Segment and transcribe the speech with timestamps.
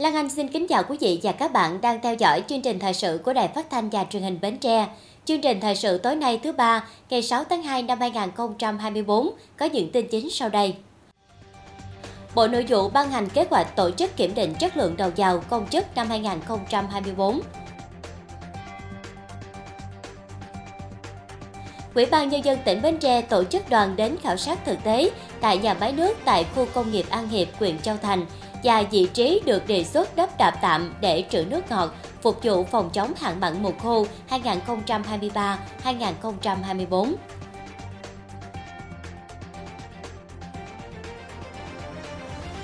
[0.00, 2.78] Lan Anh xin kính chào quý vị và các bạn đang theo dõi chương trình
[2.78, 4.86] thời sự của Đài Phát thanh và Truyền hình Bến Tre.
[5.24, 9.66] Chương trình thời sự tối nay thứ ba, ngày 6 tháng 2 năm 2024 có
[9.66, 10.74] những tin chính sau đây.
[12.34, 15.42] Bộ Nội vụ ban hành kế hoạch tổ chức kiểm định chất lượng đầu vào
[15.50, 17.40] công chức năm 2024.
[21.94, 25.10] Ủy ban Nhân dân tỉnh Bến Tre tổ chức đoàn đến khảo sát thực tế
[25.40, 28.26] tại nhà máy nước tại khu công nghiệp An Hiệp, huyện Châu Thành
[28.62, 32.64] và vị trí được đề xuất đắp đạp tạm để trữ nước ngọt, phục vụ
[32.64, 34.06] phòng chống hạn mặn mùa khô
[35.84, 37.14] 2023-2024.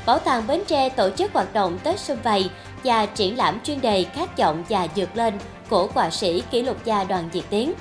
[0.07, 2.51] Bảo tàng Bến Tre tổ chức hoạt động Tết Xuân Vầy
[2.85, 5.39] và triển lãm chuyên đề khát vọng và dược lên
[5.71, 7.73] của họa sĩ, kỷ lục gia Đoàn Diệt Tiến.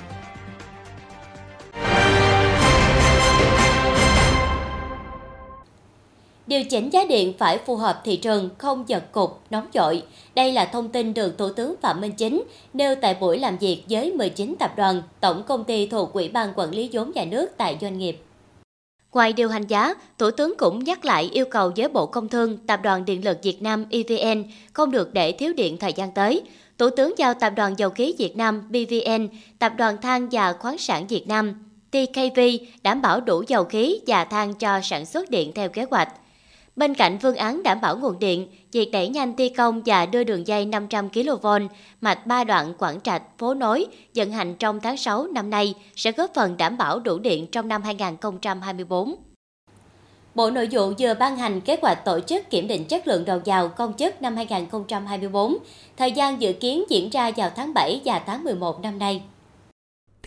[6.56, 10.02] Điều chỉnh giá điện phải phù hợp thị trường, không giật cục, nóng dội.
[10.34, 13.82] Đây là thông tin được Thủ tướng Phạm Minh Chính nêu tại buổi làm việc
[13.90, 17.46] với 19 tập đoàn, tổng công ty thuộc Ủy ban Quản lý vốn nhà nước
[17.56, 18.22] tại doanh nghiệp.
[19.12, 22.58] Ngoài điều hành giá, Thủ tướng cũng nhắc lại yêu cầu với Bộ Công Thương,
[22.66, 26.42] Tập đoàn Điện lực Việt Nam EVN không được để thiếu điện thời gian tới.
[26.78, 30.78] Thủ tướng giao Tập đoàn Dầu khí Việt Nam BVN, Tập đoàn Than và Khoáng
[30.78, 31.54] sản Việt Nam
[31.90, 32.40] TKV
[32.82, 36.08] đảm bảo đủ dầu khí và than cho sản xuất điện theo kế hoạch.
[36.76, 40.24] Bên cạnh phương án đảm bảo nguồn điện, việc đẩy nhanh thi công và đưa
[40.24, 41.46] đường dây 500 kV
[42.00, 46.12] mạch ba đoạn Quảng Trạch, Phố Nối vận hành trong tháng 6 năm nay sẽ
[46.12, 49.14] góp phần đảm bảo đủ điện trong năm 2024.
[50.34, 53.40] Bộ Nội vụ vừa ban hành kế hoạch tổ chức kiểm định chất lượng đầu
[53.44, 55.56] vào công chức năm 2024.
[55.96, 59.22] Thời gian dự kiến diễn ra vào tháng 7 và tháng 11 năm nay.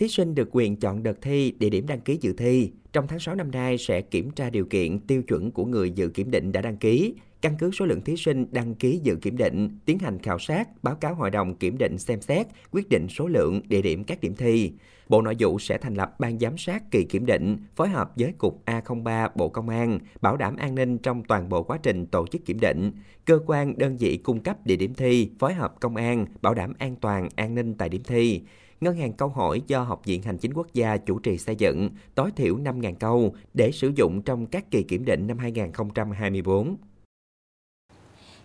[0.00, 2.70] Thí sinh được quyền chọn đợt thi, địa điểm đăng ký dự thi.
[2.92, 6.08] Trong tháng 6 năm nay sẽ kiểm tra điều kiện tiêu chuẩn của người dự
[6.08, 9.36] kiểm định đã đăng ký, căn cứ số lượng thí sinh đăng ký dự kiểm
[9.36, 13.08] định, tiến hành khảo sát, báo cáo hội đồng kiểm định xem xét, quyết định
[13.08, 14.72] số lượng, địa điểm các điểm thi.
[15.08, 18.32] Bộ Nội vụ sẽ thành lập ban giám sát kỳ kiểm định, phối hợp với
[18.38, 22.26] Cục A03 Bộ Công an, bảo đảm an ninh trong toàn bộ quá trình tổ
[22.26, 22.92] chức kiểm định.
[23.24, 26.72] Cơ quan đơn vị cung cấp địa điểm thi, phối hợp công an, bảo đảm
[26.78, 28.42] an toàn, an ninh tại điểm thi.
[28.80, 31.90] Ngân hàng câu hỏi do Học viện Hành chính Quốc gia chủ trì xây dựng,
[32.14, 36.76] tối thiểu 5.000 câu để sử dụng trong các kỳ kiểm định năm 2024.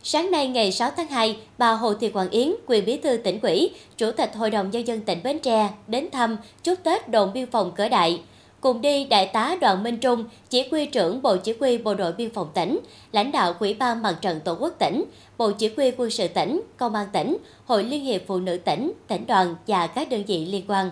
[0.03, 3.39] Sáng nay ngày 6 tháng 2, bà Hồ Thị Hoàng Yến, quyền bí thư tỉnh
[3.41, 7.33] ủy, Chủ tịch Hội đồng Nhân dân tỉnh Bến Tre đến thăm chúc Tết đồn
[7.33, 8.23] biên phòng Cửa Đại.
[8.65, 12.13] Cùng đi Đại tá Đoàn Minh Trung, chỉ huy trưởng Bộ Chỉ huy Bộ đội
[12.13, 12.79] Biên phòng tỉnh,
[13.11, 15.05] lãnh đạo quỹ ban Mặt trận Tổ quốc tỉnh,
[15.37, 18.91] Bộ Chỉ huy Quân sự tỉnh, Công an tỉnh, Hội Liên hiệp Phụ nữ tỉnh,
[19.07, 20.89] tỉnh đoàn và các đơn vị liên quan.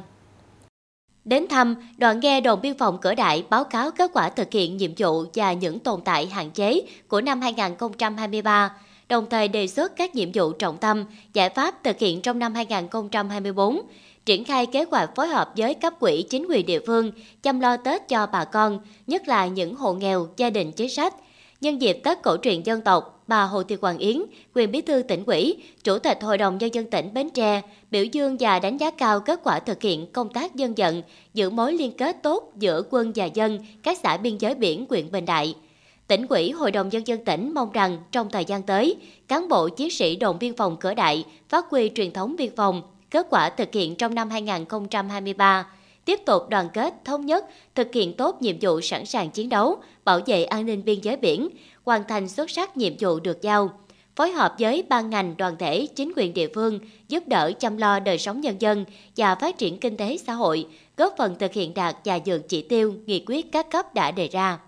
[1.26, 4.78] Đến thăm, đoàn nghe đồn biên phòng cửa đại báo cáo kết quả thực hiện
[4.78, 8.76] nhiệm vụ và những tồn tại hạn chế của năm 2023,
[9.10, 12.54] đồng thời đề xuất các nhiệm vụ trọng tâm, giải pháp thực hiện trong năm
[12.54, 13.82] 2024,
[14.26, 17.12] triển khai kế hoạch phối hợp với cấp quỹ chính quyền địa phương
[17.44, 21.16] chăm lo Tết cho bà con, nhất là những hộ nghèo, gia đình chính sách.
[21.62, 24.24] Nhân dịp Tết cổ truyền dân tộc, bà Hồ Thị Hoàng Yến,
[24.56, 28.04] quyền bí thư tỉnh ủy, chủ tịch Hội đồng Nhân dân tỉnh Bến Tre, biểu
[28.04, 31.02] dương và đánh giá cao kết quả thực hiện công tác dân vận,
[31.34, 35.12] giữ mối liên kết tốt giữa quân và dân các xã biên giới biển huyện
[35.12, 35.56] Bình Đại.
[36.08, 38.96] Tỉnh ủy Hội đồng Nhân dân tỉnh mong rằng trong thời gian tới,
[39.28, 42.82] cán bộ chiến sĩ đồn biên phòng cửa đại phát huy truyền thống biên phòng,
[43.14, 45.68] kết quả thực hiện trong năm 2023,
[46.06, 49.78] tiếp tục đoàn kết, thống nhất, thực hiện tốt nhiệm vụ sẵn sàng chiến đấu,
[50.06, 51.50] bảo vệ an ninh biên giới biển,
[51.84, 53.70] hoàn thành xuất sắc nhiệm vụ được giao.
[54.16, 56.80] Phối hợp với ban ngành, đoàn thể, chính quyền địa phương,
[57.10, 58.86] giúp đỡ chăm lo đời sống nhân dân
[59.18, 62.62] và phát triển kinh tế xã hội, góp phần thực hiện đạt và vượt chỉ
[62.62, 64.60] tiêu, nghị quyết các cấp đã đề ra.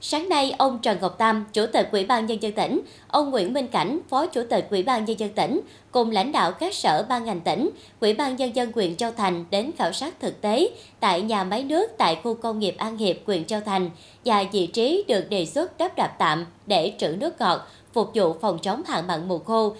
[0.00, 3.52] Sáng nay, ông Trần Ngọc Tam, Chủ tịch Ủy ban Nhân dân tỉnh, ông Nguyễn
[3.52, 5.60] Minh Cảnh, Phó Chủ tịch Ủy ban Nhân dân tỉnh,
[5.90, 9.44] cùng lãnh đạo các sở ban ngành tỉnh, Ủy ban Nhân dân huyện Châu Thành
[9.50, 10.68] đến khảo sát thực tế
[11.00, 13.90] tại nhà máy nước tại khu công nghiệp An Hiệp, huyện Châu Thành
[14.24, 18.32] và vị trí được đề xuất đắp đạp tạm để trữ nước ngọt phục vụ
[18.40, 19.74] phòng chống hạn mặn mùa khô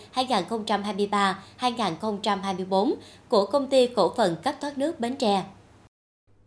[1.60, 2.94] 2023-2024
[3.28, 5.42] của công ty cổ phần cấp thoát nước Bến Tre.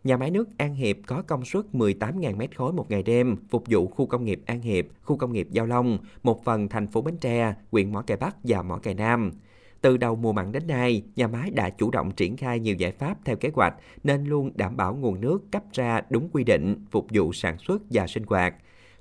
[0.04, 3.64] Nhà máy nước An Hiệp có công suất 18.000 m khối một ngày đêm, phục
[3.68, 7.02] vụ khu công nghiệp An Hiệp, khu công nghiệp Giao Long, một phần thành phố
[7.02, 9.32] Bến Tre, huyện Mỏ Cày Bắc và Mỏ Cày Nam.
[9.80, 12.92] Từ đầu mùa mặn đến nay, nhà máy đã chủ động triển khai nhiều giải
[12.92, 13.74] pháp theo kế hoạch
[14.04, 17.82] nên luôn đảm bảo nguồn nước cấp ra đúng quy định, phục vụ sản xuất
[17.90, 18.54] và sinh hoạt.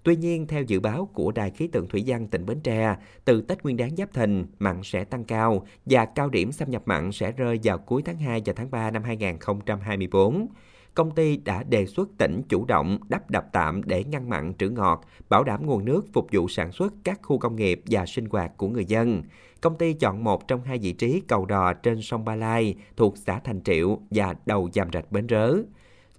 [0.04, 3.42] Tuy nhiên, theo dự báo của Đài khí tượng thủy văn tỉnh Bến Tre, từ
[3.42, 7.12] Tết Nguyên đán Giáp Thìn, mặn sẽ tăng cao và cao điểm xâm nhập mặn
[7.12, 10.48] sẽ rơi vào cuối tháng 2 và tháng 3 năm 2024
[10.96, 14.70] công ty đã đề xuất tỉnh chủ động đắp đập tạm để ngăn mặn trữ
[14.70, 18.26] ngọt, bảo đảm nguồn nước phục vụ sản xuất các khu công nghiệp và sinh
[18.26, 19.24] hoạt của người dân.
[19.62, 23.18] Công ty chọn một trong hai vị trí cầu đò trên sông Ba Lai thuộc
[23.18, 25.56] xã Thành Triệu và đầu Dàm Rạch Bến Rớ.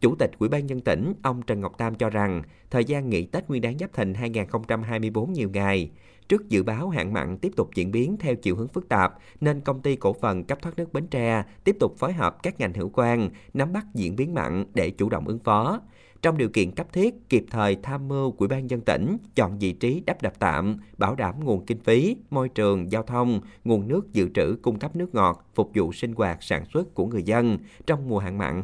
[0.00, 3.26] Chủ tịch Ủy ban nhân tỉnh, ông Trần Ngọc Tam cho rằng, thời gian nghỉ
[3.26, 5.90] Tết Nguyên đáng Giáp Thìn 2024 nhiều ngày.
[6.30, 9.60] Trước dự báo hạn mặn tiếp tục diễn biến theo chiều hướng phức tạp, nên
[9.60, 12.72] công ty cổ phần cấp thoát nước Bến Tre tiếp tục phối hợp các ngành
[12.72, 15.80] hữu quan nắm bắt diễn biến mặn để chủ động ứng phó.
[16.22, 19.72] Trong điều kiện cấp thiết, kịp thời tham mưu Ủy ban dân tỉnh chọn vị
[19.72, 24.12] trí đắp đập tạm, bảo đảm nguồn kinh phí, môi trường, giao thông, nguồn nước
[24.12, 27.58] dự trữ cung cấp nước ngọt, phục vụ sinh hoạt sản xuất của người dân
[27.86, 28.60] trong mùa hạn mặn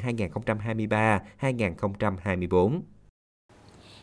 [1.40, 2.80] 2023-2024.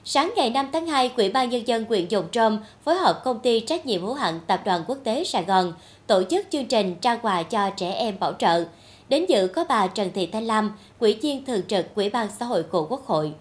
[0.05, 3.39] Sáng ngày 5 tháng 2, Quỹ ban Nhân dân huyện Dòng Trôm phối hợp công
[3.39, 5.73] ty trách nhiệm hữu hạn Tập đoàn Quốc tế Sài Gòn
[6.07, 8.65] tổ chức chương trình trao quà cho trẻ em bảo trợ.
[9.09, 12.45] Đến dự có bà Trần Thị Thanh Lam, Quỹ viên thường trực Quỹ ban xã
[12.45, 13.33] hội của Quốc hội.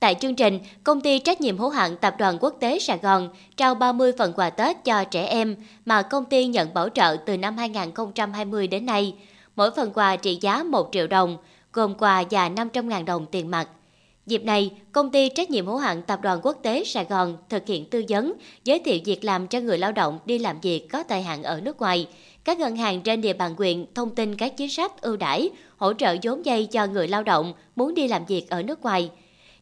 [0.00, 3.28] Tại chương trình, công ty trách nhiệm hữu hạn Tập đoàn Quốc tế Sài Gòn
[3.56, 7.36] trao 30 phần quà Tết cho trẻ em mà công ty nhận bảo trợ từ
[7.36, 9.14] năm 2020 đến nay.
[9.56, 11.36] Mỗi phần quà trị giá 1 triệu đồng,
[11.72, 13.68] gồm quà và 500.000 đồng tiền mặt.
[14.28, 17.66] Dịp này, công ty trách nhiệm hữu hạn Tập đoàn Quốc tế Sài Gòn thực
[17.66, 18.32] hiện tư vấn,
[18.64, 21.60] giới thiệu việc làm cho người lao động đi làm việc có thời hạn ở
[21.60, 22.08] nước ngoài.
[22.44, 25.92] Các ngân hàng trên địa bàn huyện thông tin các chính sách ưu đãi, hỗ
[25.92, 29.10] trợ vốn vay cho người lao động muốn đi làm việc ở nước ngoài.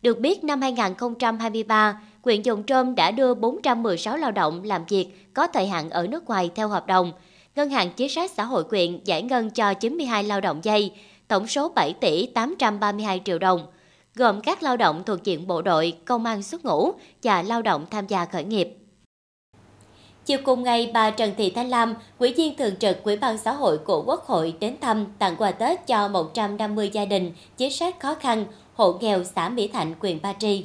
[0.02, 5.46] Được biết, năm 2023, huyện Dòng Trôm đã đưa 416 lao động làm việc có
[5.46, 7.12] thời hạn ở nước ngoài theo hợp đồng.
[7.56, 10.92] Ngân hàng Chính sách Xã hội quyện giải ngân cho 92 lao động dây,
[11.28, 13.66] tổng số 7 tỷ 832 triệu đồng–
[14.16, 16.92] gồm các lao động thuộc diện bộ đội, công an xuất ngũ
[17.22, 18.68] và lao động tham gia khởi nghiệp.
[20.24, 23.52] Chiều cùng ngày, bà Trần Thị Thanh Lam, Ủy viên thường trực Ủy ban xã
[23.52, 28.00] hội của Quốc hội đến thăm tặng quà Tết cho 150 gia đình chính sách
[28.00, 30.64] khó khăn, hộ nghèo xã Mỹ Thạnh, huyện Ba Tri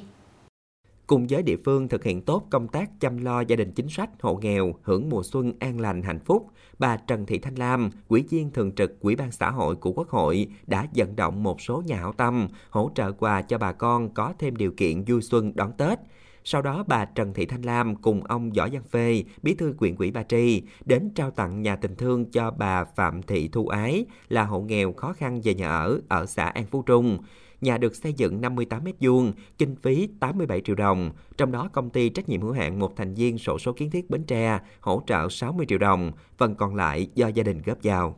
[1.07, 4.09] cùng với địa phương thực hiện tốt công tác chăm lo gia đình chính sách
[4.21, 6.47] hộ nghèo hưởng mùa xuân an lành hạnh phúc,
[6.79, 10.09] bà Trần Thị Thanh Lam, Ủy viên thường trực Ủy ban xã hội của Quốc
[10.09, 14.13] hội đã vận động một số nhà hảo tâm hỗ trợ quà cho bà con
[14.13, 15.99] có thêm điều kiện vui xuân đón Tết.
[16.43, 19.95] Sau đó bà Trần Thị Thanh Lam cùng ông Võ Văn Phê, bí thư quyện
[19.95, 24.05] ủy Ba Tri, đến trao tặng nhà tình thương cho bà Phạm Thị Thu Ái
[24.29, 27.17] là hộ nghèo khó khăn về nhà ở ở xã An Phú Trung.
[27.61, 32.09] Nhà được xây dựng 58 m2, kinh phí 87 triệu đồng, trong đó công ty
[32.09, 35.27] trách nhiệm hữu hạn một thành viên sổ số kiến thiết Bến Tre hỗ trợ
[35.29, 38.17] 60 triệu đồng, phần còn lại do gia đình góp vào.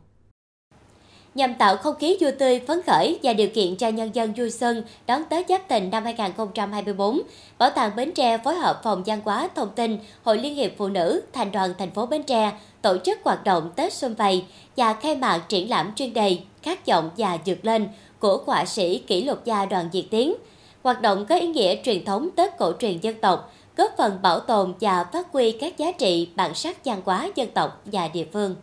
[1.34, 4.50] Nhằm tạo không khí vui tươi, phấn khởi và điều kiện cho nhân dân vui
[4.50, 7.20] xuân đón Tết Giáp Thìn năm 2024,
[7.58, 10.88] Bảo tàng Bến Tre phối hợp Phòng văn hóa thông tin, Hội Liên hiệp Phụ
[10.88, 12.52] nữ, Thành đoàn thành phố Bến Tre
[12.82, 14.44] tổ chức hoạt động Tết Xuân Vầy
[14.76, 17.88] và khai mạc triển lãm chuyên đề Khát vọng và dược lên
[18.18, 20.34] của họa sĩ kỷ lục gia Đoàn Diệt Tiến.
[20.82, 24.40] Hoạt động có ý nghĩa truyền thống Tết cổ truyền dân tộc, góp phần bảo
[24.40, 28.26] tồn và phát huy các giá trị bản sắc văn hóa dân tộc và địa
[28.32, 28.54] phương.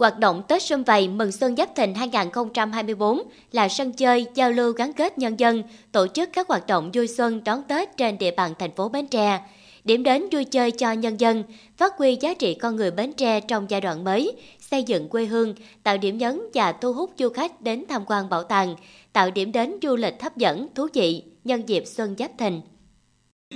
[0.00, 4.72] Hoạt động Tết Xuân Vầy mừng Xuân Giáp Thìn 2024 là sân chơi, giao lưu
[4.72, 5.62] gắn kết nhân dân,
[5.92, 9.06] tổ chức các hoạt động vui xuân đón Tết trên địa bàn thành phố Bến
[9.06, 9.40] Tre,
[9.84, 11.44] điểm đến vui chơi cho nhân dân,
[11.76, 15.24] phát huy giá trị con người Bến Tre trong giai đoạn mới, xây dựng quê
[15.24, 18.76] hương, tạo điểm nhấn và thu hút du khách đến tham quan bảo tàng,
[19.12, 22.60] tạo điểm đến du lịch hấp dẫn, thú vị nhân dịp Xuân Giáp Thìn.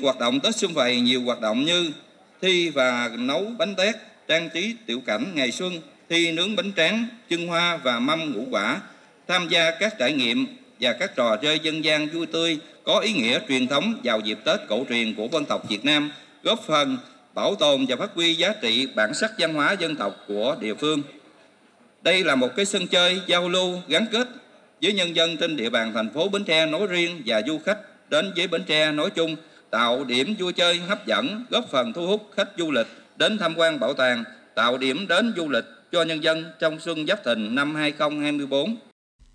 [0.02, 1.92] Hoạt động Tết Xuân Vầy nhiều hoạt động như
[2.40, 3.94] thi và nấu bánh tét,
[4.28, 5.72] trang trí tiểu cảnh ngày xuân,
[6.08, 8.80] thi nướng bánh tráng, chân hoa và mâm ngũ quả,
[9.28, 10.46] tham gia các trải nghiệm
[10.80, 14.38] và các trò chơi dân gian vui tươi có ý nghĩa truyền thống vào dịp
[14.44, 16.11] Tết cổ truyền của dân tộc Việt Nam,
[16.42, 16.99] góp phần
[17.34, 20.75] bảo tồn và phát huy giá trị bản sắc văn hóa dân tộc của địa
[20.75, 21.02] phương.
[22.02, 24.28] Đây là một cái sân chơi giao lưu gắn kết
[24.82, 27.78] với nhân dân trên địa bàn thành phố Bến Tre nói riêng và du khách
[28.11, 29.37] đến với Bến Tre nói chung,
[29.70, 33.54] tạo điểm vui chơi hấp dẫn, góp phần thu hút khách du lịch đến tham
[33.56, 37.54] quan bảo tàng, tạo điểm đến du lịch cho nhân dân trong xuân Giáp Thìn
[37.54, 38.76] năm 2024.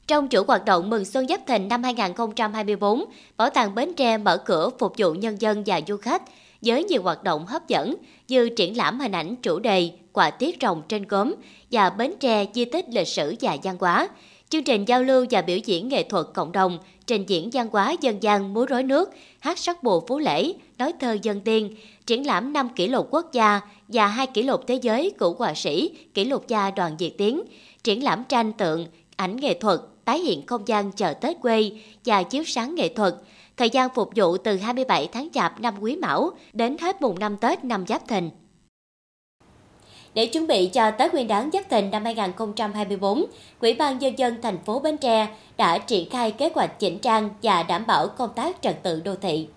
[0.08, 3.06] Trong chủ hoạt động mừng xuân Giáp Thìn năm 2024,
[3.38, 6.24] Bảo tàng Bến Tre mở cửa phục vụ nhân dân và du khách
[6.62, 7.96] với nhiều hoạt động hấp dẫn
[8.28, 11.36] như triển lãm hình ảnh chủ đề quả tiết rồng trên gốm
[11.72, 14.08] và Bến Tre di tích lịch sử và văn hóa,
[14.50, 16.78] chương trình giao lưu và biểu diễn nghệ thuật cộng đồng,
[17.08, 20.94] trình diễn văn hóa dân gian múa rối nước, hát sắc bộ phú lễ, nói
[21.00, 21.76] thơ dân tiên,
[22.06, 25.54] triển lãm 5 kỷ lục quốc gia và hai kỷ lục thế giới của họa
[25.54, 27.42] sĩ, kỷ lục gia Đoàn Diệt Tiến,
[27.84, 31.72] triển lãm tranh tượng, ảnh nghệ thuật, tái hiện không gian chợ Tết quê
[32.06, 33.16] và chiếu sáng nghệ thuật.
[33.58, 37.38] Thời gian phục vụ từ 27 tháng Chạp năm Quý Mão đến hết mùng năm
[37.38, 38.30] Tết năm Giáp Thìn.
[40.14, 43.26] Để chuẩn bị cho Tết Nguyên đán Giáp Thìn năm 2024,
[43.60, 47.30] quỹ ban nhân dân thành phố Bến Tre đã triển khai kế hoạch chỉnh trang
[47.44, 49.48] và đảm bảo công tác trật tự đô thị.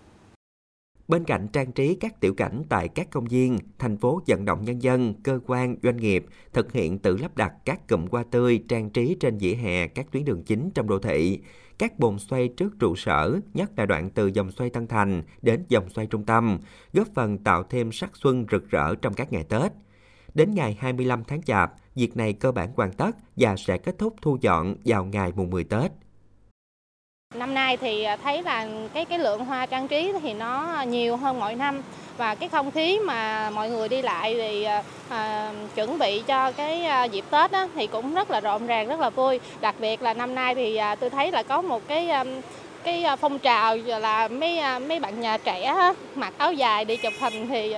[1.08, 4.64] Bên cạnh trang trí các tiểu cảnh tại các công viên, thành phố vận động
[4.64, 8.62] nhân dân, cơ quan, doanh nghiệp thực hiện tự lắp đặt các cụm hoa tươi
[8.68, 11.38] trang trí trên vỉa hè các tuyến đường chính trong đô thị,
[11.78, 15.64] các bồn xoay trước trụ sở, nhất là đoạn từ dòng xoay Tân Thành đến
[15.68, 16.58] dòng xoay trung tâm,
[16.92, 19.72] góp phần tạo thêm sắc xuân rực rỡ trong các ngày Tết.
[20.34, 24.14] Đến ngày 25 tháng Chạp, việc này cơ bản hoàn tất và sẽ kết thúc
[24.22, 25.90] thu dọn vào ngày mùng 10 Tết.
[27.34, 31.16] Năm nay thì à, thấy là cái cái lượng hoa trang trí thì nó nhiều
[31.16, 31.82] hơn mọi năm
[32.16, 36.52] và cái không khí mà mọi người đi lại thì à, à chuẩn bị cho
[36.52, 39.74] cái à, dịp Tết đó, thì cũng rất là rộn ràng rất là vui đặc
[39.80, 42.24] biệt là năm nay thì à, tôi thấy là có một cái à,
[42.84, 47.12] cái à, phong trào là mấy mấy bạn nhà trẻ mặc áo dài đi chụp
[47.20, 47.74] hình thì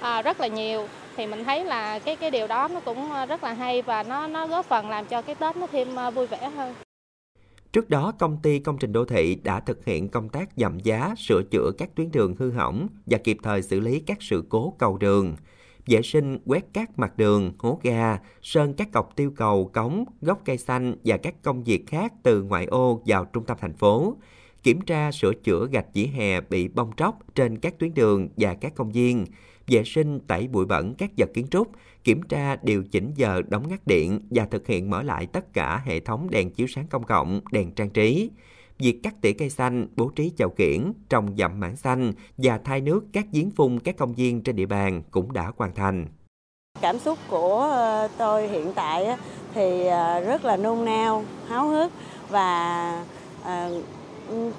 [0.00, 3.26] à, rất là nhiều thì mình thấy là cái cái điều đó nó cũng ờ,
[3.26, 6.10] rất là hay và nó nó góp phần làm cho cái Tết nó thêm ờ,
[6.10, 6.74] vui vẻ hơn.
[7.72, 11.14] Trước đó, công ty công trình đô thị đã thực hiện công tác giảm giá,
[11.18, 14.74] sửa chữa các tuyến đường hư hỏng và kịp thời xử lý các sự cố
[14.78, 15.36] cầu đường.
[15.86, 20.40] Vệ sinh, quét các mặt đường, hố ga, sơn các cọc tiêu cầu, cống, gốc
[20.44, 24.16] cây xanh và các công việc khác từ ngoại ô vào trung tâm thành phố.
[24.62, 28.54] Kiểm tra sửa chữa gạch dĩ hè bị bong tróc trên các tuyến đường và
[28.54, 29.24] các công viên
[29.66, 31.68] vệ sinh tẩy bụi bẩn các vật kiến trúc,
[32.04, 35.82] kiểm tra điều chỉnh giờ đóng ngắt điện và thực hiện mở lại tất cả
[35.84, 38.30] hệ thống đèn chiếu sáng công cộng, đèn trang trí.
[38.78, 42.80] Việc cắt tỉa cây xanh, bố trí chậu kiển, trồng dặm mảng xanh và thay
[42.80, 46.06] nước các giếng phun các công viên trên địa bàn cũng đã hoàn thành.
[46.80, 49.06] Cảm xúc của ờ, tôi hiện tại
[49.54, 51.92] thì ờ, rất là nôn nao, háo hức
[52.28, 53.04] và
[53.44, 53.82] ờ,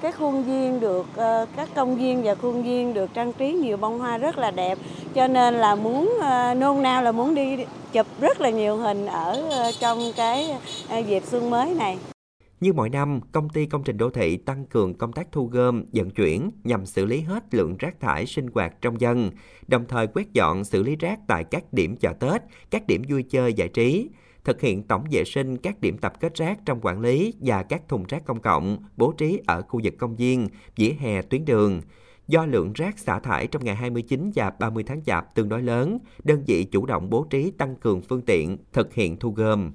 [0.01, 3.77] cái khuôn viên được ờ, các công viên và khuôn viên được trang trí nhiều
[3.77, 4.77] bông hoa rất là đẹp
[5.13, 9.05] cho nên là muốn ờ, nôn nao là muốn đi chụp rất là nhiều hình
[9.05, 10.57] ở ờ, trong cái
[11.07, 11.97] dịp xuân mới này.
[12.59, 15.83] Như mọi năm, công ty công trình đô thị tăng cường công tác thu gom,
[15.93, 19.31] vận chuyển nhằm xử lý hết lượng rác thải sinh hoạt trong dân,
[19.67, 23.23] đồng thời quét dọn xử lý rác tại các điểm chợ Tết, các điểm vui
[23.23, 24.09] chơi giải trí
[24.43, 27.81] thực hiện tổng vệ sinh các điểm tập kết rác trong quản lý và các
[27.88, 31.81] thùng rác công cộng bố trí ở khu vực công viên, vỉa hè tuyến đường.
[32.27, 35.98] Do lượng rác xả thải trong ngày 29 và 30 tháng Chạp tương đối lớn,
[36.24, 39.72] đơn vị chủ động bố trí tăng cường phương tiện thực hiện thu gom.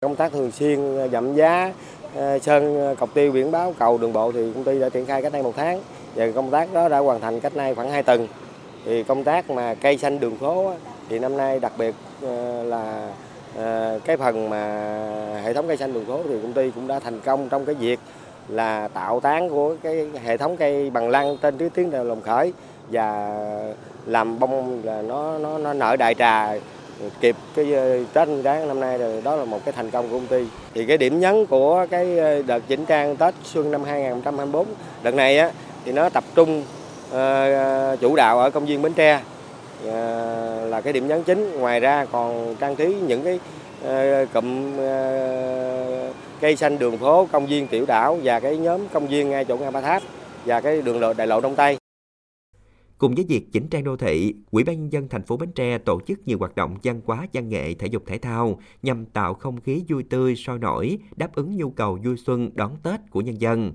[0.00, 1.72] Công tác thường xuyên ờ, giảm giá,
[2.14, 5.06] ờ, sơn ờ, cọc tiêu biển báo cầu đường bộ thì công ty đã triển
[5.06, 5.80] khai cách đây một tháng
[6.14, 8.28] và công tác đó đã hoàn thành cách nay khoảng 2 tuần.
[8.84, 10.72] Thì công tác mà cây xanh đường phố
[11.08, 11.94] thì năm nay đặc biệt
[12.64, 13.14] là
[13.56, 14.60] Ờ, cái phần mà
[15.44, 17.74] hệ thống cây xanh đường phố thì công ty cũng đã thành công trong cái
[17.74, 18.00] việc
[18.48, 22.52] là tạo tán của cái hệ thống cây bằng lăng trên tuyến tuyến lồng khởi
[22.90, 23.38] và
[24.06, 26.52] làm bông là nó nó nó nở đại trà
[27.20, 30.08] kịp cái ờ, Tết Nguyên đán năm nay rồi đó là một cái thành công
[30.08, 30.44] của công ty.
[30.74, 34.66] Thì cái điểm nhấn của cái ờ, đợt chỉnh trang Tết xuân năm 2024
[35.02, 35.50] đợt này á
[35.84, 36.62] thì nó tập trung
[37.08, 39.20] uh, chủ đạo ở công viên Bến Tre
[39.84, 39.92] Dạ,
[40.68, 41.52] là cái điểm nhấn chính.
[41.58, 43.40] Ngoài ra còn trang trí những cái
[43.82, 49.08] ờ, cụm ờ, cây xanh đường phố công viên tiểu đảo và cái nhóm công
[49.08, 50.02] viên ngay chỗ ngã ba tháp
[50.44, 51.76] và cái đường lộ đại lộ đông tây.
[52.98, 55.78] Cùng với việc chỉnh trang đô thị, Ủy ban nhân dân thành phố Bến Tre
[55.78, 59.34] tổ chức nhiều hoạt động văn hóa, văn nghệ, thể dục thể thao nhằm tạo
[59.34, 63.20] không khí vui tươi, sôi nổi, đáp ứng nhu cầu vui xuân đón Tết của
[63.20, 63.72] nhân dân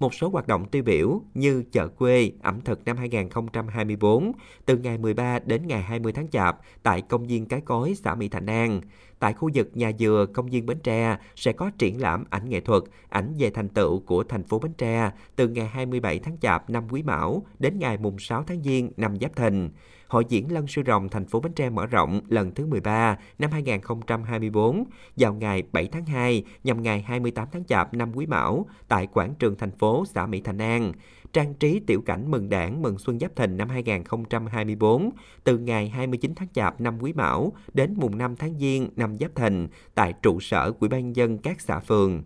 [0.00, 4.32] một số hoạt động tiêu biểu như chợ quê, ẩm thực năm 2024
[4.66, 8.28] từ ngày 13 đến ngày 20 tháng Chạp tại công viên Cái Cối, xã Mỹ
[8.28, 8.80] Thạnh An.
[9.18, 12.60] Tại khu vực nhà dừa công viên Bến Tre sẽ có triển lãm ảnh nghệ
[12.60, 16.70] thuật, ảnh về thành tựu của thành phố Bến Tre từ ngày 27 tháng Chạp
[16.70, 19.70] năm Quý Mão đến ngày mùng 6 tháng Giêng năm Giáp Thìn.
[20.10, 23.50] Hội diễn Lân Sư Rồng thành phố Bến Tre mở rộng lần thứ 13 năm
[23.50, 24.84] 2024
[25.16, 29.34] vào ngày 7 tháng 2 nhằm ngày 28 tháng Chạp năm Quý Mão tại quảng
[29.38, 30.92] trường thành phố xã Mỹ Thành An
[31.32, 35.10] trang trí tiểu cảnh mừng đảng mừng xuân Giáp Thìn năm 2024
[35.44, 39.34] từ ngày 29 tháng Chạp năm Quý Mão đến mùng 5 tháng Giêng năm Giáp
[39.34, 42.22] Thìn tại trụ sở Ủy ban dân các xã phường.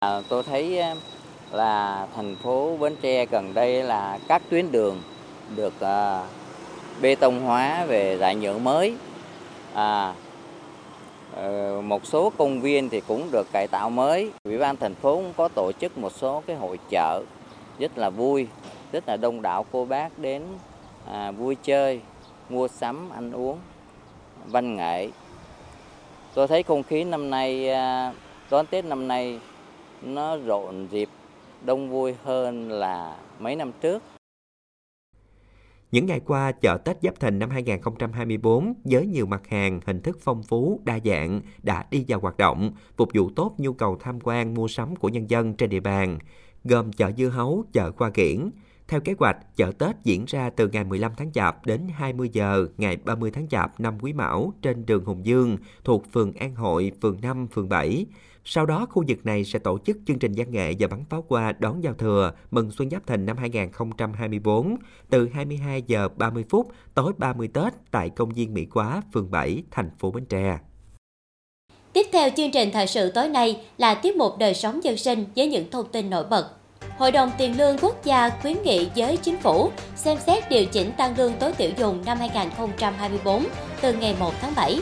[0.00, 0.94] À, tôi thấy à,
[1.52, 5.02] là thành phố Bến Tre gần đây là các tuyến đường
[5.56, 6.26] được à,
[7.02, 8.96] bê tông hóa về giải nhựa mới.
[9.74, 10.14] À,
[11.36, 14.30] ờ, một số công viên thì cũng được cải tạo mới.
[14.44, 17.22] Ủy ban thành phố cũng có tổ chức một số cái hội chợ
[17.78, 18.46] rất là vui
[18.92, 20.42] rất là đông đảo cô bác đến
[21.12, 22.00] à, vui chơi
[22.48, 23.58] mua sắm ăn uống
[24.46, 25.08] văn nghệ.
[26.34, 28.12] Tôi thấy không khí năm nay à,
[28.50, 29.40] đón tết năm nay
[30.02, 31.08] nó rộn rịp
[31.64, 34.02] đông vui hơn là mấy năm trước.
[35.94, 40.18] Những ngày qua, chợ Tết Giáp Thìn năm 2024 với nhiều mặt hàng, hình thức
[40.20, 44.18] phong phú, đa dạng đã đi vào hoạt động, phục vụ tốt nhu cầu tham
[44.20, 46.18] quan, mua sắm của nhân dân trên địa bàn,
[46.64, 48.50] gồm chợ dưa hấu, chợ khoa kiển.
[48.88, 52.66] Theo kế hoạch, chợ Tết diễn ra từ ngày 15 tháng Chạp đến 20 giờ
[52.76, 56.92] ngày 30 tháng Chạp năm Quý Mão trên đường Hùng Dương thuộc phường An Hội,
[57.02, 58.06] phường 5, phường 7.
[58.44, 61.24] Sau đó, khu vực này sẽ tổ chức chương trình văn nghệ và bắn pháo
[61.28, 64.76] hoa đón giao thừa mừng Xuân Giáp Thìn năm 2024
[65.10, 69.62] từ 22 giờ 30 phút tối 30 Tết tại công viên Mỹ Quá, phường 7,
[69.70, 70.58] thành phố Bến Tre.
[71.92, 75.24] Tiếp theo chương trình thời sự tối nay là tiết mục đời sống dân sinh
[75.36, 76.50] với những thông tin nổi bật.
[76.98, 80.92] Hội đồng Tiền lương Quốc gia khuyến nghị với chính phủ xem xét điều chỉnh
[80.92, 83.46] tăng lương tối thiểu dùng năm 2024
[83.80, 84.80] từ ngày 1 tháng 7.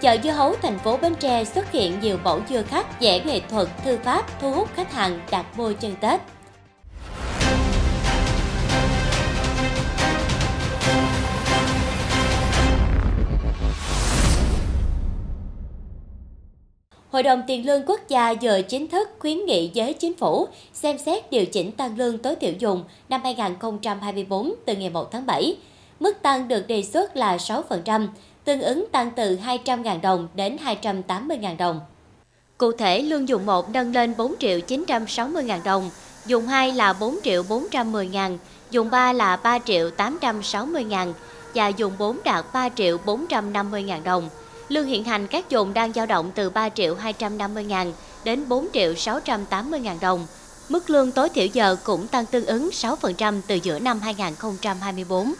[0.00, 3.40] Chợ dưa hấu thành phố Bến Tre xuất hiện nhiều mẫu dưa khác vẽ nghệ
[3.50, 6.20] thuật, thư pháp thu hút khách hàng đặt mua chân Tết.
[17.14, 20.98] Hội đồng Tiền lương Quốc gia vừa chính thức khuyến nghị với chính phủ xem
[20.98, 25.56] xét điều chỉnh tăng lương tối thiểu dùng năm 2024 từ ngày 1 tháng 7.
[26.00, 28.08] Mức tăng được đề xuất là 6%,
[28.44, 31.80] tương ứng tăng từ 200.000 đồng đến 280.000 đồng.
[32.58, 35.90] Cụ thể, lương dùng 1 nâng lên 4 triệu 960 ngàn đồng,
[36.26, 38.38] dùng 2 là 4 triệu 410 ngàn,
[38.70, 41.14] dùng 3 là 3 triệu 860 ngàn
[41.54, 44.28] và dùng 4 đạt 3 triệu 450 ngàn đồng.
[44.68, 47.92] Lương hiện hành các dùng đang dao động từ 3 triệu 250 ngàn
[48.24, 50.26] đến 4 triệu 680 ngàn đồng.
[50.68, 55.34] Mức lương tối thiểu giờ cũng tăng tương ứng 6% từ giữa năm 2024.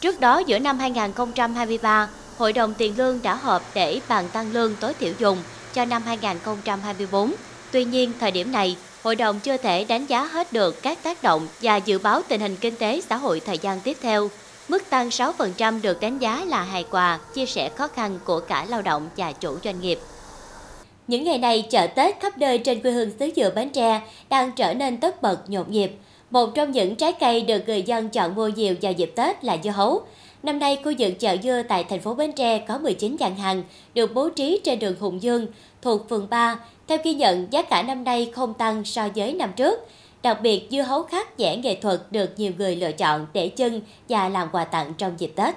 [0.00, 2.08] Trước đó, giữa năm 2023,
[2.38, 5.38] Hội đồng Tiền lương đã họp để bàn tăng lương tối thiểu dùng
[5.74, 7.32] cho năm 2024.
[7.70, 11.22] Tuy nhiên, thời điểm này, Hội đồng chưa thể đánh giá hết được các tác
[11.22, 14.30] động và dự báo tình hình kinh tế xã hội thời gian tiếp theo.
[14.68, 18.66] Mức tăng 6% được đánh giá là hài hòa, chia sẻ khó khăn của cả
[18.68, 19.98] lao động và chủ doanh nghiệp.
[21.06, 24.52] Những ngày này, chợ Tết khắp nơi trên quê hương xứ dừa Bến Tre đang
[24.52, 25.92] trở nên tất bật nhộn nhịp.
[26.30, 29.56] Một trong những trái cây được người dân chọn mua nhiều vào dịp Tết là
[29.64, 30.02] dưa hấu.
[30.42, 33.62] Năm nay, khu vực chợ dưa tại thành phố Bến Tre có 19 gian hàng
[33.94, 35.46] được bố trí trên đường Hùng Dương
[35.82, 36.58] thuộc phường 3.
[36.86, 39.88] Theo ghi nhận, giá cả năm nay không tăng so với năm trước.
[40.22, 43.80] Đặc biệt, dưa hấu khắc vẽ nghệ thuật được nhiều người lựa chọn để chân
[44.08, 45.54] và làm quà tặng trong dịp Tết.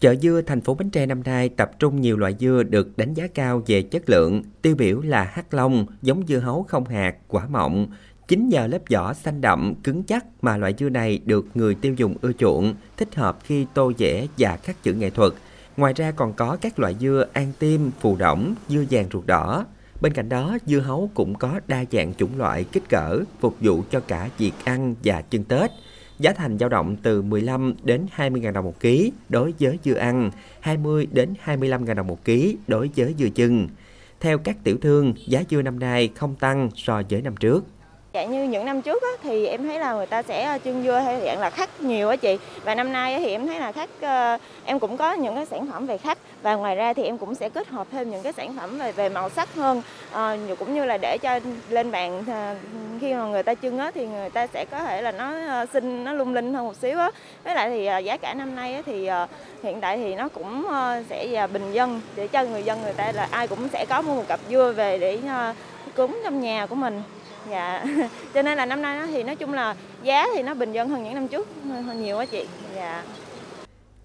[0.00, 3.14] Chợ dưa thành phố Bến Tre năm nay tập trung nhiều loại dưa được đánh
[3.14, 7.14] giá cao về chất lượng, tiêu biểu là hắc long, giống dưa hấu không hạt,
[7.28, 7.86] quả mọng.
[8.28, 11.94] Chính nhờ lớp vỏ xanh đậm, cứng chắc mà loại dưa này được người tiêu
[11.94, 15.32] dùng ưa chuộng, thích hợp khi tô vẽ và khắc chữ nghệ thuật.
[15.76, 19.66] Ngoài ra còn có các loại dưa an tim, phù đổng, dưa vàng ruột đỏ.
[20.00, 23.82] Bên cạnh đó, dưa hấu cũng có đa dạng chủng loại kích cỡ phục vụ
[23.90, 25.70] cho cả việc ăn và chân Tết.
[26.18, 29.94] Giá thành dao động từ 15 đến 20 ngàn đồng một ký đối với dưa
[29.94, 33.68] ăn, 20 đến 25 ngàn đồng một ký đối với dưa chưng.
[34.20, 37.64] Theo các tiểu thương, giá dưa năm nay không tăng so với năm trước.
[38.12, 40.82] Dạ như những năm trước á, thì em thấy là người ta sẽ ờ, trưng
[40.82, 43.72] dưa hay dạng là khách nhiều á chị và năm nay thì em thấy là
[43.72, 47.02] khách, ờ, em cũng có những cái sản phẩm về khách và ngoài ra thì
[47.02, 49.82] em cũng sẽ kết hợp thêm những cái sản phẩm về về màu sắc hơn.
[50.12, 52.56] Uh, cũng như là để cho lên bàn uh,
[53.00, 55.68] khi mà người ta trưng á, thì người ta sẽ có thể là nó uh,
[55.72, 57.10] xinh nó lung linh hơn một xíu á.
[57.44, 59.30] Với lại thì uh, giá cả năm nay á, thì uh,
[59.62, 62.92] hiện tại thì nó cũng uh, sẽ uh, bình dân để cho người dân người
[62.92, 65.56] ta là ai cũng sẽ có mua một cặp dưa về để uh,
[65.96, 67.02] cúng trong nhà của mình.
[67.50, 67.84] Dạ.
[68.34, 71.04] Cho nên là năm nay thì nói chung là giá thì nó bình dân hơn
[71.04, 72.46] những năm trước hơn nhiều á chị.
[72.76, 73.02] Dạ.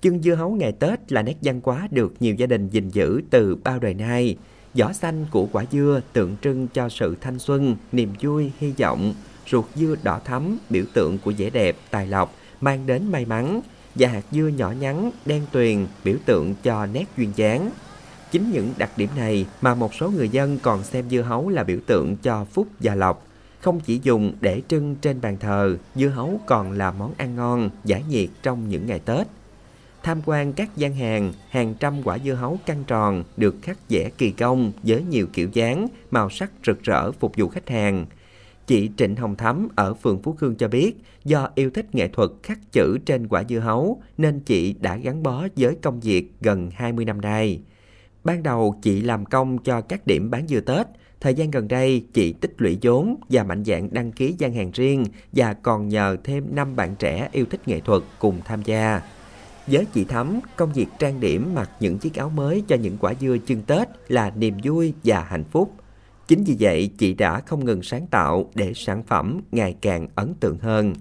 [0.05, 3.21] Chân dưa hấu ngày Tết là nét văn hóa được nhiều gia đình gìn giữ
[3.29, 4.37] từ bao đời nay.
[4.73, 9.13] Vỏ xanh của quả dưa tượng trưng cho sự thanh xuân, niềm vui, hy vọng.
[9.47, 13.61] Ruột dưa đỏ thắm, biểu tượng của vẻ đẹp, tài lộc, mang đến may mắn.
[13.95, 17.69] Và hạt dưa nhỏ nhắn, đen tuyền, biểu tượng cho nét duyên dáng.
[18.31, 21.63] Chính những đặc điểm này mà một số người dân còn xem dưa hấu là
[21.63, 23.27] biểu tượng cho phúc và lộc.
[23.59, 27.69] Không chỉ dùng để trưng trên bàn thờ, dưa hấu còn là món ăn ngon,
[27.85, 29.27] giải nhiệt trong những ngày Tết.
[30.05, 34.09] Tham quan các gian hàng, hàng trăm quả dưa hấu căng tròn được khắc vẽ
[34.17, 38.05] kỳ công với nhiều kiểu dáng, màu sắc rực rỡ phục vụ khách hàng.
[38.67, 42.29] Chị Trịnh Hồng Thắm ở phường Phú Khương cho biết, do yêu thích nghệ thuật
[42.43, 46.69] khắc chữ trên quả dưa hấu nên chị đã gắn bó với công việc gần
[46.73, 47.61] 20 năm nay.
[48.23, 50.87] Ban đầu chị làm công cho các điểm bán dưa Tết,
[51.19, 54.71] thời gian gần đây chị tích lũy vốn và mạnh dạn đăng ký gian hàng
[54.73, 59.01] riêng và còn nhờ thêm 5 bạn trẻ yêu thích nghệ thuật cùng tham gia.
[59.67, 63.13] Với chị Thắm, công việc trang điểm mặc những chiếc áo mới cho những quả
[63.21, 65.73] dưa chưng Tết là niềm vui và hạnh phúc.
[66.27, 70.33] Chính vì vậy, chị đã không ngừng sáng tạo để sản phẩm ngày càng ấn
[70.39, 70.93] tượng hơn.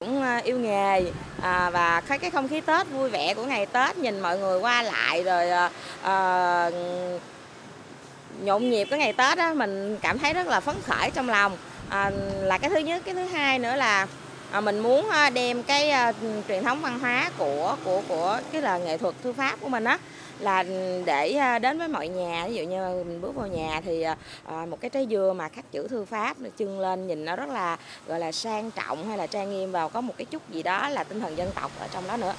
[0.00, 3.66] Cũng ờ, yêu nghề à, và cái cái không khí Tết vui vẻ của ngày
[3.66, 5.48] Tết nhìn mọi người qua lại rồi
[6.02, 6.70] à,
[8.42, 11.56] nhộn nhịp cái ngày Tết đó mình cảm thấy rất là phấn khởi trong lòng
[11.88, 12.10] à,
[12.42, 14.06] là cái thứ nhất cái thứ hai nữa là
[14.50, 16.12] à, mình muốn đem cái à,
[16.48, 19.84] truyền thống văn hóa của của của cái là nghệ thuật thư pháp của mình
[19.84, 19.98] á
[20.40, 20.64] là
[21.06, 22.46] để đến với mọi nhà.
[22.48, 25.48] Ví dụ như mình bước vào nhà thì à, à một cái trái dưa mà
[25.48, 29.18] khắc chữ thư pháp trưng lên nhìn nó rất là gọi là sang trọng hay
[29.18, 31.70] là trang nghiêm vào có một cái chút gì đó là tinh thần dân tộc
[31.78, 32.34] ở trong đó nữa.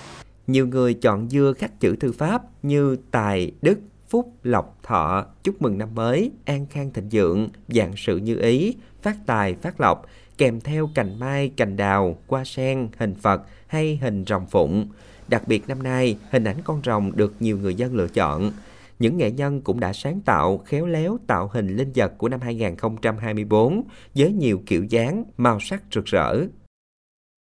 [0.47, 5.25] Nhiều người chọn dưa khắc chữ thư pháp như tài đức phúc lộc thọ.
[5.43, 7.49] Chúc mừng năm mới an khang thịnh vượng.
[7.67, 10.05] Dạng sự như ý phát tài phát lộc
[10.39, 14.87] kèm theo cành mai cành đào hoa sen hình phật hay hình rồng phụng
[15.29, 18.51] Đặc biệt năm nay, hình ảnh con rồng được nhiều người dân lựa chọn.
[18.99, 22.41] Những nghệ nhân cũng đã sáng tạo, khéo léo tạo hình linh vật của năm
[22.41, 23.83] 2024
[24.15, 26.35] với nhiều kiểu dáng, màu sắc rực rỡ.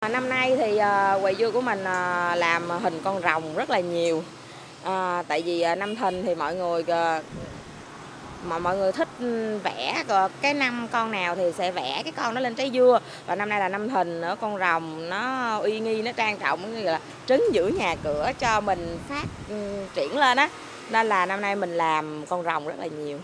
[0.00, 3.70] À, năm nay thì uh, quầy dưa của mình uh, làm hình con rồng rất
[3.70, 4.18] là nhiều.
[4.18, 7.24] Uh, tại vì uh, năm thìn thì mọi người uh,
[8.44, 10.04] mà mọi người thích ừ, vẽ
[10.40, 13.48] cái năm con nào thì sẽ vẽ cái con nó lên trái dưa và năm
[13.48, 17.00] nay là năm thìn nữa con rồng nó uy nghi nó trang trọng như là
[17.26, 20.48] trấn giữ nhà cửa cho mình phát ừ, triển lên á
[20.90, 23.18] nên là năm nay mình làm con rồng rất là nhiều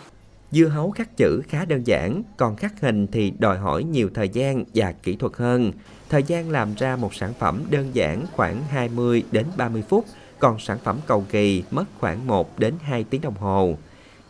[0.50, 4.28] Dưa hấu khắc chữ khá đơn giản, còn khắc hình thì đòi hỏi nhiều thời
[4.28, 5.72] gian và kỹ thuật hơn.
[6.08, 10.04] Thời gian làm ra một sản phẩm đơn giản khoảng 20 đến 30 phút,
[10.38, 13.76] còn sản phẩm cầu kỳ mất khoảng 1 đến 2 tiếng đồng hồ.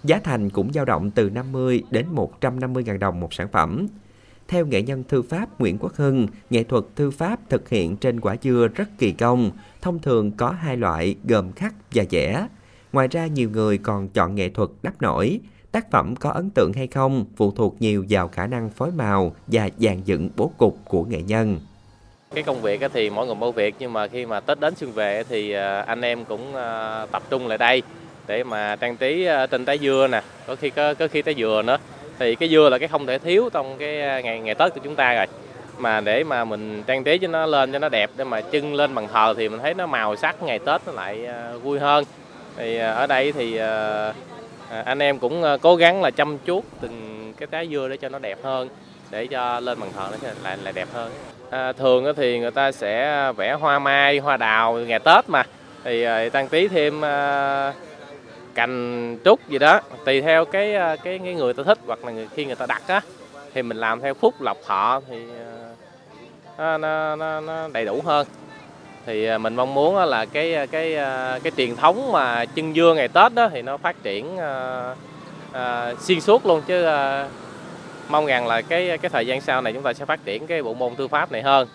[0.06, 3.86] Giá thành cũng dao động từ 50 đến 150 ngàn đồng một sản phẩm.
[4.48, 8.20] Theo nghệ nhân thư pháp Nguyễn Quốc Hưng, nghệ thuật thư pháp thực hiện trên
[8.20, 9.50] quả dưa rất kỳ công,
[9.82, 12.46] thông thường có hai loại gồm khắc và vẽ.
[12.92, 15.40] Ngoài ra nhiều người còn chọn nghệ thuật đắp nổi.
[15.72, 19.34] Tác phẩm có ấn tượng hay không phụ thuộc nhiều vào khả năng phối màu
[19.46, 21.60] và dàn dựng bố cục của nghệ nhân.
[22.34, 24.92] Cái công việc thì mỗi người mỗi việc nhưng mà khi mà Tết đến xuân
[24.92, 27.82] về thì à, anh em cũng à, tập trung lại đây
[28.26, 30.22] để mà trang trí ờ, trên trái dưa nè.
[30.46, 31.76] Có khi có, có khi trái dừa nữa.
[32.18, 34.80] Thì cái dưa là cái không thể thiếu trong cái ờ, ngày ngày tết của
[34.84, 35.26] chúng ta rồi.
[35.78, 38.74] Mà để mà mình trang trí cho nó lên cho nó đẹp để mà trưng
[38.74, 41.78] lên bằng thờ thì mình thấy nó màu sắc ngày tết nó lại ờ, vui
[41.78, 42.04] hơn.
[42.56, 43.60] Thì ở đây thì
[44.84, 48.18] anh em cũng cố gắng là chăm chút từng cái trái dưa để cho nó
[48.18, 48.68] đẹp hơn
[49.10, 51.10] để cho lên bằng thờ nó lại lại đẹp hơn.
[51.50, 55.42] À, thường thì người ta sẽ vẽ hoa mai hoa đào ngày tết mà.
[55.84, 57.00] Thì trang trí thêm
[58.56, 62.12] cành trúc gì đó tùy theo cái ờ, cái cái người ta thích hoặc là
[62.12, 63.00] người, khi người ta đặt á
[63.54, 65.24] thì mình làm theo phúc lộc họ thì
[66.56, 68.26] ờ, nó, nó, nó, nó đầy đủ hơn
[69.06, 70.94] thì ờ, mình mong muốn là cái cái
[71.42, 74.96] cái truyền thống mà chân dưa ngày Tết đó thì nó phát triển uh,
[75.50, 77.30] uh, xuyên suốt luôn chứ uh,
[78.08, 80.62] mong rằng là cái cái thời gian sau này chúng ta sẽ phát triển cái
[80.62, 81.68] bộ môn thư pháp này hơn.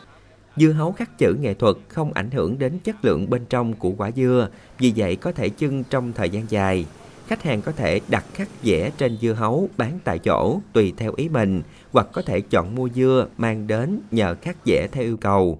[0.56, 3.92] Dưa hấu khắc chữ nghệ thuật không ảnh hưởng đến chất lượng bên trong của
[3.98, 6.86] quả dưa, vì vậy có thể chưng trong thời gian dài.
[7.28, 11.14] Khách hàng có thể đặt khắc vẽ trên dưa hấu bán tại chỗ tùy theo
[11.16, 11.62] ý mình,
[11.92, 15.60] hoặc có thể chọn mua dưa mang đến nhờ khắc vẽ theo yêu cầu.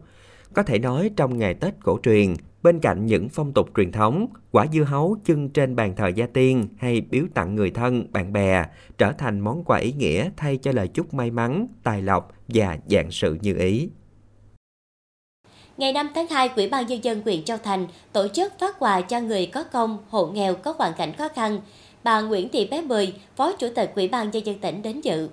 [0.54, 4.28] Có thể nói trong ngày Tết cổ truyền, bên cạnh những phong tục truyền thống,
[4.52, 8.34] quả dưa hấu chưng trên bàn thờ gia tiên hay biếu tặng người thân, bạn
[8.34, 8.66] bè
[8.98, 12.78] trở thành món quà ý nghĩa thay cho lời chúc may mắn, tài lộc và
[12.90, 13.90] dạng sự như ý.
[15.82, 19.02] Ngày 5 tháng 2, Ủy ban Nhân dân huyện Châu Thành tổ chức phát quà
[19.02, 21.60] cho người có công, hộ nghèo có hoàn cảnh khó khăn.
[22.04, 25.30] Bà Nguyễn Thị Bé Mười, Phó Chủ tịch Ủy ban Nhân dân tỉnh đến dự.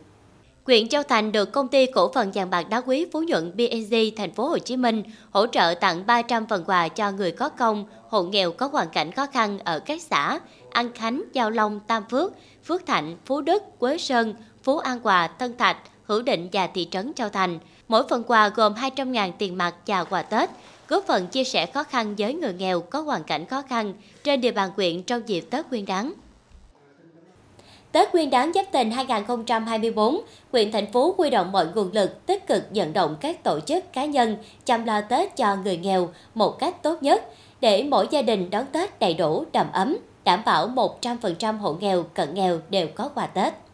[0.66, 3.94] Huyện Châu Thành được công ty cổ phần vàng bạc đá quý Phú Nhuận BNG
[4.16, 7.84] thành phố Hồ Chí Minh hỗ trợ tặng 300 phần quà cho người có công,
[8.08, 12.02] hộ nghèo có hoàn cảnh khó khăn ở các xã An Khánh, Giao Long, Tam
[12.10, 12.32] Phước,
[12.64, 15.76] Phước Thạnh, Phú Đức, Quế Sơn, Phú An Hòa, Tân Thạch,
[16.08, 17.58] Hữu Định và thị trấn Châu Thành.
[17.88, 20.50] Mỗi phần quà gồm 200.000 tiền mặt và quà Tết,
[20.88, 23.94] góp phần chia sẻ khó khăn với người nghèo có hoàn cảnh khó khăn
[24.24, 26.12] trên địa bàn huyện trong dịp Tết Nguyên đán.
[27.92, 30.20] Tết Nguyên đán Giáp Thìn 2024,
[30.52, 33.92] huyện thành phố huy động mọi nguồn lực tích cực vận động các tổ chức
[33.92, 37.24] cá nhân chăm lo Tết cho người nghèo một cách tốt nhất
[37.60, 40.68] để mỗi gia đình đón Tết đầy đủ đầm ấm, đảm bảo
[41.00, 43.67] 100% hộ nghèo, cận nghèo đều có quà Tết.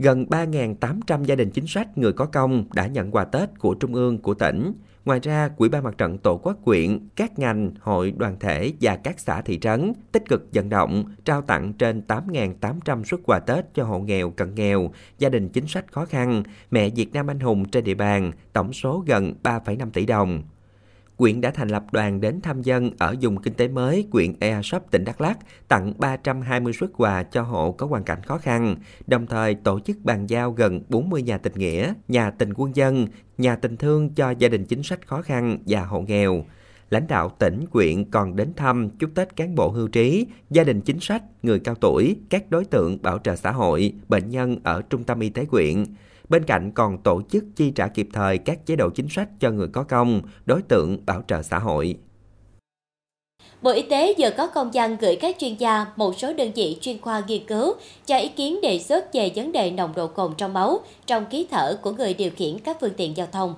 [0.00, 3.94] Gần 3.800 gia đình chính sách người có công đã nhận quà Tết của Trung
[3.94, 4.72] ương, của tỉnh.
[5.04, 8.96] Ngoài ra, Quỹ ban Mặt trận Tổ quốc quyện, các ngành, hội, đoàn thể và
[8.96, 13.64] các xã thị trấn tích cực vận động, trao tặng trên 8.800 suất quà Tết
[13.74, 17.40] cho hộ nghèo, cận nghèo, gia đình chính sách khó khăn, mẹ Việt Nam anh
[17.40, 20.42] hùng trên địa bàn, tổng số gần 3,5 tỷ đồng
[21.18, 24.62] quyện đã thành lập đoàn đến thăm dân ở vùng kinh tế mới quyện Ea
[24.62, 28.76] Sop, tỉnh Đắk Lắk, tặng 320 suất quà cho hộ có hoàn cảnh khó khăn,
[29.06, 33.06] đồng thời tổ chức bàn giao gần 40 nhà tình nghĩa, nhà tình quân dân,
[33.38, 36.44] nhà tình thương cho gia đình chính sách khó khăn và hộ nghèo.
[36.90, 40.80] Lãnh đạo tỉnh, quyện còn đến thăm, chúc Tết cán bộ hưu trí, gia đình
[40.80, 44.82] chính sách, người cao tuổi, các đối tượng bảo trợ xã hội, bệnh nhân ở
[44.82, 45.84] trung tâm y tế quyện.
[46.28, 49.50] Bên cạnh còn tổ chức chi trả kịp thời các chế độ chính sách cho
[49.50, 51.96] người có công, đối tượng bảo trợ xã hội.
[53.62, 56.78] Bộ Y tế vừa có công văn gửi các chuyên gia, một số đơn vị
[56.80, 57.74] chuyên khoa nghiên cứu
[58.06, 61.46] cho ý kiến đề xuất về vấn đề nồng độ cồn trong máu, trong khí
[61.50, 63.54] thở của người điều khiển các phương tiện giao thông.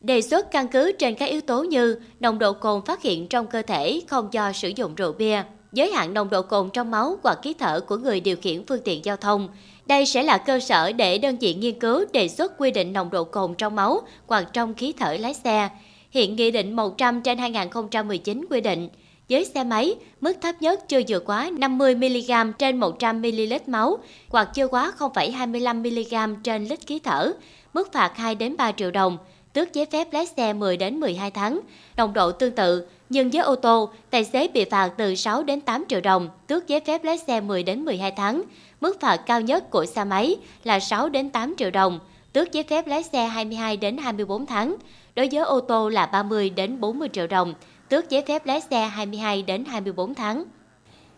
[0.00, 3.46] Đề xuất căn cứ trên các yếu tố như nồng độ cồn phát hiện trong
[3.46, 7.18] cơ thể không do sử dụng rượu bia, giới hạn nồng độ cồn trong máu
[7.22, 9.48] hoặc khí thở của người điều khiển phương tiện giao thông.
[9.86, 13.10] Đây sẽ là cơ sở để đơn vị nghiên cứu đề xuất quy định nồng
[13.10, 15.68] độ cồn trong máu hoặc trong khí thở lái xe.
[16.10, 18.88] Hiện Nghị định 100 trên 2019 quy định,
[19.28, 24.68] với xe máy, mức thấp nhất chưa vượt quá 50mg trên 100ml máu hoặc chưa
[24.68, 27.32] quá 0,25mg trên lít khí thở,
[27.74, 29.18] mức phạt 2 đến 3 triệu đồng,
[29.52, 31.60] tước giấy phép lái xe 10 đến 12 tháng.
[31.96, 35.60] Đồng độ tương tự, nhưng với ô tô, tài xế bị phạt từ 6 đến
[35.60, 38.42] 8 triệu đồng, tước giấy phép lái xe 10 đến 12 tháng.
[38.80, 41.98] Mức phạt cao nhất của xe máy là 6 đến 8 triệu đồng,
[42.32, 44.76] tước giấy phép lái xe 22 đến 24 tháng.
[45.16, 47.54] Đối với ô tô là 30 đến 40 triệu đồng,
[47.88, 50.44] tước giấy phép lái xe 22 đến 24 tháng.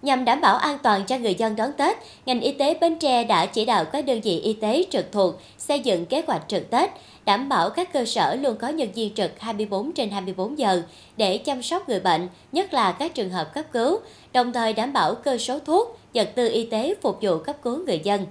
[0.03, 3.25] Nhằm đảm bảo an toàn cho người dân đón Tết, ngành y tế Bến Tre
[3.25, 6.71] đã chỉ đạo các đơn vị y tế trực thuộc xây dựng kế hoạch trực
[6.71, 6.91] Tết,
[7.27, 10.83] đảm bảo các cơ sở luôn có nhân viên trực 24 trên 24 giờ
[11.17, 14.01] để chăm sóc người bệnh, nhất là các trường hợp cấp cứu,
[14.33, 17.87] đồng thời đảm bảo cơ số thuốc, vật tư y tế phục vụ cấp cứu
[17.87, 18.27] người dân.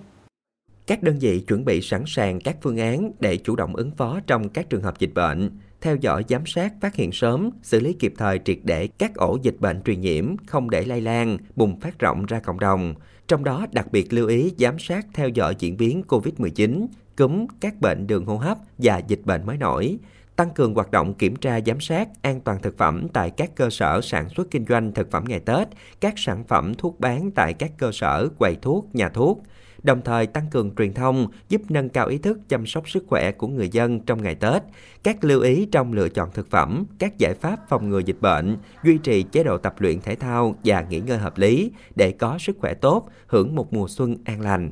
[0.87, 4.19] Các đơn vị chuẩn bị sẵn sàng các phương án để chủ động ứng phó
[4.27, 5.49] trong các trường hợp dịch bệnh,
[5.81, 9.37] theo dõi giám sát phát hiện sớm, xử lý kịp thời triệt để các ổ
[9.41, 12.93] dịch bệnh truyền nhiễm không để lây lan, bùng phát rộng ra cộng đồng.
[13.27, 16.87] Trong đó đặc biệt lưu ý giám sát theo dõi diễn biến COVID-19,
[17.19, 19.97] cúm, các bệnh đường hô hấp và dịch bệnh mới nổi,
[20.35, 23.69] tăng cường hoạt động kiểm tra giám sát an toàn thực phẩm tại các cơ
[23.69, 25.67] sở sản xuất kinh doanh thực phẩm ngày Tết,
[25.99, 29.43] các sản phẩm thuốc bán tại các cơ sở quầy thuốc, nhà thuốc,
[29.83, 33.31] đồng thời tăng cường truyền thông giúp nâng cao ý thức chăm sóc sức khỏe
[33.31, 34.63] của người dân trong ngày Tết,
[35.03, 38.57] các lưu ý trong lựa chọn thực phẩm, các giải pháp phòng ngừa dịch bệnh,
[38.83, 42.37] duy trì chế độ tập luyện thể thao và nghỉ ngơi hợp lý để có
[42.39, 44.71] sức khỏe tốt, hưởng một mùa xuân an lành.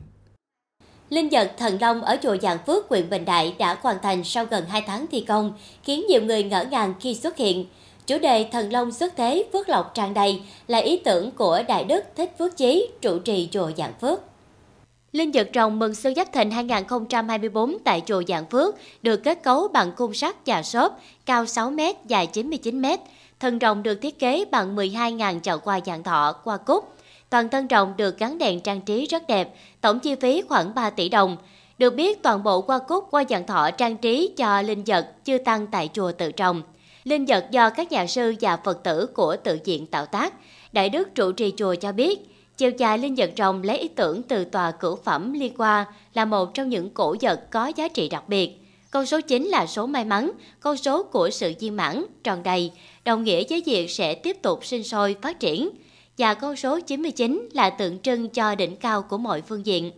[1.09, 4.45] Linh vật Thần Long ở chùa Dạng Phước, huyện Bình Đại đã hoàn thành sau
[4.45, 7.65] gần 2 tháng thi công, khiến nhiều người ngỡ ngàng khi xuất hiện.
[8.07, 11.83] Chủ đề Thần Long xuất thế, phước lộc tràn đầy là ý tưởng của Đại
[11.83, 14.19] Đức Thích Phước Chí, trụ trì chùa Dạng Phước.
[15.11, 19.67] Linh vật rồng mừng Xuân Giáp Thìn 2024 tại chùa Dạng Phước được kết cấu
[19.67, 22.85] bằng khung sắt và xốp cao 6 m, dài 99 m.
[23.39, 26.96] Thần rồng được thiết kế bằng 12.000 chậu hoa dạng thọ, qua cúc.
[27.29, 30.89] Toàn thân Trọng được gắn đèn trang trí rất đẹp, tổng chi phí khoảng 3
[30.89, 31.37] tỷ đồng.
[31.77, 35.37] Được biết toàn bộ qua cúc qua dạng thọ trang trí cho linh vật chưa
[35.37, 36.61] tăng tại chùa tự trồng.
[37.03, 40.33] Linh vật do các nhà sư và Phật tử của tự diện tạo tác.
[40.71, 42.19] Đại đức trụ trì chùa cho biết,
[42.57, 46.25] Chiều dài linh vật rồng lấy ý tưởng từ tòa cửu phẩm liên qua là
[46.25, 48.51] một trong những cổ vật có giá trị đặc biệt.
[48.91, 52.71] Con số 9 là số may mắn, con số của sự viên mãn, tròn đầy,
[53.05, 55.69] đồng nghĩa với việc sẽ tiếp tục sinh sôi phát triển.
[56.17, 59.91] Và con số 99 là tượng trưng cho đỉnh cao của mọi phương diện.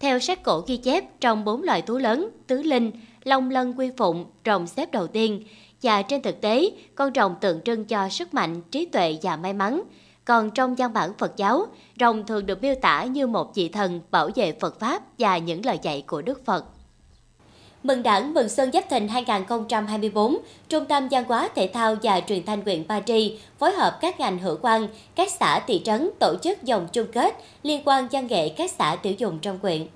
[0.00, 2.90] Theo sách cổ ghi chép, trong bốn loài thú lớn, tứ linh,
[3.24, 5.44] long lân quy phụng, rồng xếp đầu tiên.
[5.82, 9.52] Và trên thực tế, con rồng tượng trưng cho sức mạnh, trí tuệ và may
[9.52, 9.82] mắn,
[10.24, 11.66] còn trong văn bản Phật giáo,
[12.00, 15.66] rồng thường được miêu tả như một vị thần bảo vệ Phật Pháp và những
[15.66, 16.64] lời dạy của Đức Phật.
[17.86, 22.46] Mừng đảng Mừng Xuân Giáp Thìn 2024, Trung tâm Văn hóa Thể thao và Truyền
[22.46, 26.34] thanh huyện Ba Tri phối hợp các ngành hữu quan, các xã thị trấn tổ
[26.42, 29.86] chức dòng chung kết liên quan văn nghệ các xã tiểu dùng trong huyện.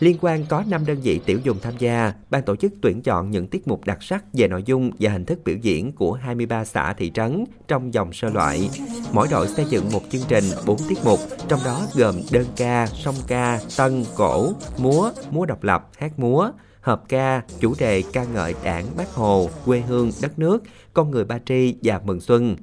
[0.00, 3.30] Liên quan có 5 đơn vị tiểu dùng tham gia, ban tổ chức tuyển chọn
[3.30, 6.64] những tiết mục đặc sắc về nội dung và hình thức biểu diễn của 23
[6.64, 8.70] xã thị trấn trong dòng sơ loại.
[9.12, 12.86] Mỗi đội xây dựng một chương trình 4 tiết mục, trong đó gồm đơn ca,
[12.86, 18.24] song ca, tân, cổ, múa, múa độc lập, hát múa, hợp ca, chủ đề ca
[18.24, 22.56] ngợi đảng, bác Hồ, quê hương, đất nước, con người Ba Tri và mừng xuân.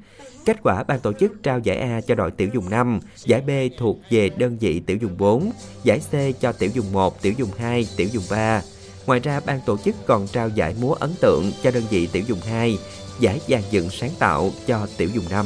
[0.45, 3.49] Kết quả ban tổ chức trao giải A cho đội tiểu dùng 5, giải B
[3.77, 5.51] thuộc về đơn vị tiểu dùng 4,
[5.83, 8.61] giải C cho tiểu dùng 1, tiểu dùng 2, tiểu dùng 3.
[9.05, 12.23] Ngoài ra, ban tổ chức còn trao giải múa ấn tượng cho đơn vị tiểu
[12.27, 12.77] dùng 2,
[13.19, 15.45] giải dàn dựng sáng tạo cho tiểu dùng 5.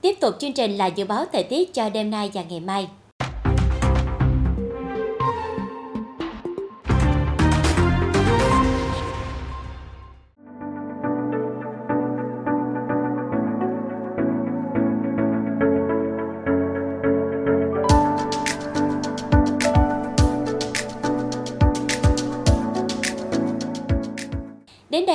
[0.00, 2.88] Tiếp tục chương trình là dự báo thời tiết cho đêm nay và ngày mai.